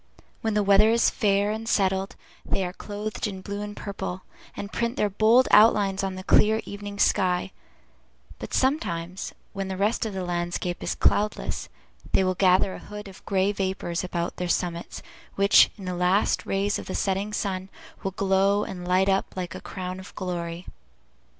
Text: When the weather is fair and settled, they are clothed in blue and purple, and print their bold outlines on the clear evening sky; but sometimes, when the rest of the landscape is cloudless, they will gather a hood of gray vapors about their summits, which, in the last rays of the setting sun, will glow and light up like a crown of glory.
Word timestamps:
When 0.41 0.55
the 0.55 0.63
weather 0.63 0.89
is 0.89 1.11
fair 1.11 1.51
and 1.51 1.69
settled, 1.69 2.15
they 2.43 2.65
are 2.65 2.73
clothed 2.73 3.27
in 3.27 3.41
blue 3.41 3.61
and 3.61 3.77
purple, 3.77 4.23
and 4.57 4.73
print 4.73 4.95
their 4.97 5.11
bold 5.11 5.47
outlines 5.51 6.03
on 6.03 6.15
the 6.15 6.23
clear 6.23 6.59
evening 6.65 6.97
sky; 6.97 7.51
but 8.39 8.51
sometimes, 8.51 9.35
when 9.53 9.67
the 9.67 9.77
rest 9.77 10.03
of 10.07 10.15
the 10.15 10.23
landscape 10.25 10.81
is 10.81 10.95
cloudless, 10.95 11.69
they 12.13 12.23
will 12.23 12.33
gather 12.33 12.73
a 12.73 12.79
hood 12.79 13.07
of 13.07 13.23
gray 13.27 13.51
vapors 13.51 14.03
about 14.03 14.37
their 14.37 14.49
summits, 14.49 15.03
which, 15.35 15.69
in 15.77 15.85
the 15.85 15.93
last 15.93 16.47
rays 16.47 16.79
of 16.79 16.87
the 16.87 16.95
setting 16.95 17.31
sun, 17.31 17.69
will 18.01 18.09
glow 18.09 18.63
and 18.63 18.87
light 18.87 19.07
up 19.07 19.35
like 19.37 19.53
a 19.53 19.61
crown 19.61 19.99
of 19.99 20.15
glory. 20.15 20.65